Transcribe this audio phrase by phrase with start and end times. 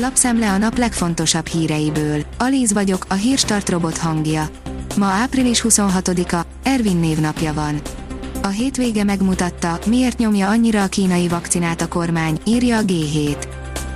[0.00, 2.24] Lapszemle a nap legfontosabb híreiből.
[2.38, 4.48] Alíz vagyok, a hírstart robot hangja.
[4.96, 7.80] Ma április 26-a, Ervin névnapja van.
[8.42, 13.44] A hétvége megmutatta, miért nyomja annyira a kínai vakcinát a kormány, írja a G7.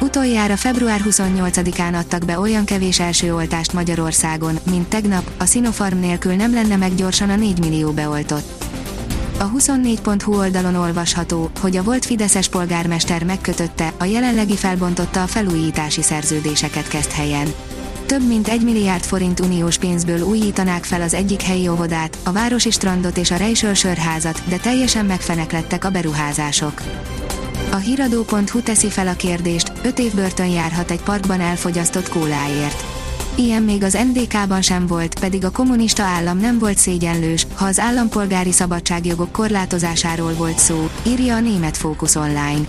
[0.00, 6.34] Utoljára február 28-án adtak be olyan kevés első oltást Magyarországon, mint tegnap, a Sinopharm nélkül
[6.34, 8.57] nem lenne meg gyorsan a 4 millió beoltott.
[9.40, 16.02] A 24.hu oldalon olvasható, hogy a volt Fideszes polgármester megkötötte, a jelenlegi felbontotta a felújítási
[16.02, 17.46] szerződéseket kezd helyen.
[18.06, 22.70] Több mint 1 milliárd forint uniós pénzből újítanák fel az egyik helyi óvodát, a városi
[22.70, 26.82] strandot és a Reisöl sörházat, de teljesen megfeneklettek a beruházások.
[27.70, 32.97] A hiradó.hu teszi fel a kérdést, 5 év börtön járhat egy parkban elfogyasztott kóláért.
[33.38, 37.78] Ilyen még az NDK-ban sem volt, pedig a kommunista állam nem volt szégyenlős, ha az
[37.78, 42.60] állampolgári szabadságjogok korlátozásáról volt szó, írja a német Focus Online.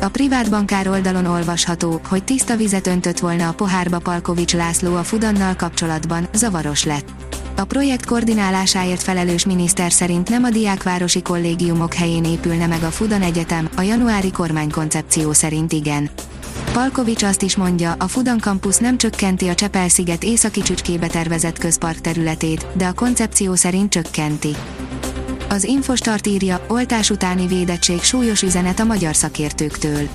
[0.00, 5.02] A privát bankár oldalon olvasható, hogy tiszta vizet öntött volna a pohárba Palkovics László a
[5.02, 7.08] Fudannal kapcsolatban, zavaros lett.
[7.56, 13.22] A projekt koordinálásáért felelős miniszter szerint nem a diákvárosi kollégiumok helyén épülne meg a Fudan
[13.22, 16.10] Egyetem, a januári kormánykoncepció szerint igen.
[16.80, 22.00] Palkovics azt is mondja, a Fudan Campus nem csökkenti a Csepel-sziget északi csücskébe tervezett közpark
[22.00, 24.56] területét, de a koncepció szerint csökkenti.
[25.48, 30.08] Az Infostart írja, oltás utáni védettség súlyos üzenet a magyar szakértőktől.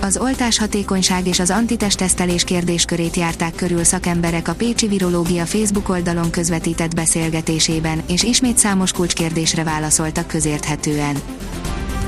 [0.00, 6.30] Az oltás hatékonyság és az antitestesztelés kérdéskörét járták körül szakemberek a Pécsi Virológia Facebook oldalon
[6.30, 11.16] közvetített beszélgetésében, és ismét számos kulcskérdésre válaszoltak közérthetően.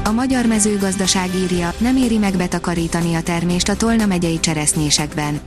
[0.05, 5.41] A magyar mezőgazdaság írja, nem éri meg betakarítani a termést a Tolna megyei cseresznyésekben.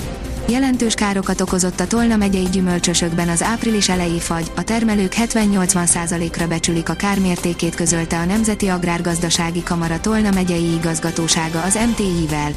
[0.50, 6.90] Jelentős károkat okozott a Tolna megyei gyümölcsösökben az április elejé fagy, a termelők 70-80%-ra becsülik
[6.90, 12.52] a kármértékét közölte a Nemzeti Agrárgazdasági Kamara Tolna megyei igazgatósága az MTI-vel.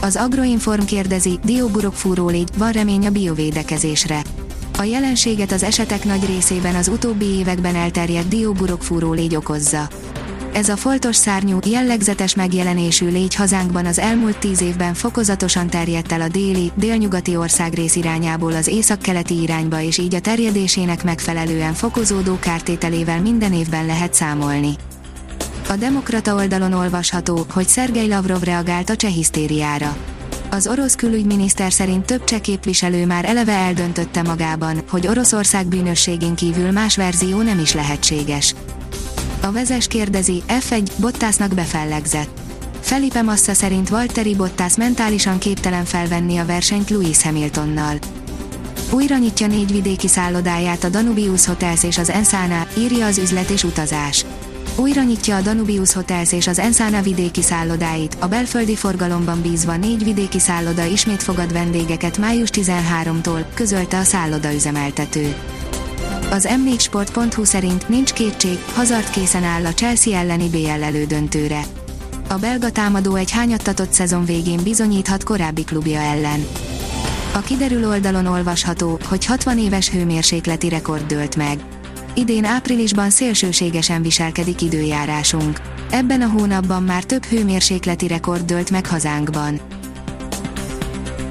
[0.00, 4.22] Az Agroinform kérdezi, dióburok fúró légy, van remény a biovédekezésre.
[4.78, 9.88] A jelenséget az esetek nagy részében az utóbbi években elterjedt dióburok fúró légy okozza.
[10.52, 16.20] Ez a foltos szárnyú, jellegzetes megjelenésű légy hazánkban az elmúlt tíz évben fokozatosan terjedt el
[16.20, 23.20] a déli, délnyugati országrész irányából az északkeleti irányba és így a terjedésének megfelelően fokozódó kártételével
[23.20, 24.74] minden évben lehet számolni.
[25.68, 29.96] A Demokrata oldalon olvasható, hogy Szergej Lavrov reagált a csehisztériára.
[30.50, 36.70] Az orosz külügyminiszter szerint több cseh képviselő már eleve eldöntötte magában, hogy Oroszország bűnösségén kívül
[36.70, 38.54] más verzió nem is lehetséges.
[39.42, 42.40] A vezes kérdezi, F1, Bottasnak befellegzett.
[42.80, 47.98] Felipe Massa szerint Valtteri Bottas mentálisan képtelen felvenni a versenyt Lewis Hamiltonnal.
[48.90, 53.64] Újra nyitja négy vidéki szállodáját a Danubius Hotels és az Ensana, írja az üzlet és
[53.64, 54.24] utazás.
[54.76, 60.04] Újra nyitja a Danubius Hotels és az Ensana vidéki szállodáit, a belföldi forgalomban bízva négy
[60.04, 65.34] vidéki szálloda ismét fogad vendégeket május 13-tól, közölte a szálloda üzemeltető.
[66.30, 71.62] Az m4sport.hu szerint nincs kétség, hazart készen áll a Chelsea elleni BL elődöntőre.
[72.28, 76.46] A belga támadó egy hányattatott szezon végén bizonyíthat korábbi klubja ellen.
[77.34, 81.58] A kiderül oldalon olvasható, hogy 60 éves hőmérsékleti rekord dőlt meg.
[82.14, 85.60] Idén áprilisban szélsőségesen viselkedik időjárásunk.
[85.90, 89.60] Ebben a hónapban már több hőmérsékleti rekord dőlt meg hazánkban.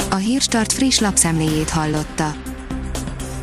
[0.10, 2.49] A Hírstart friss lapszemléjét hallotta.